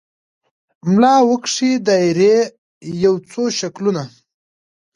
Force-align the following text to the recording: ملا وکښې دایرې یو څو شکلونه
ملا 0.91 1.15
وکښې 1.29 1.71
دایرې 1.87 2.35
یو 3.03 3.15
څو 3.29 3.41
شکلونه 3.59 4.03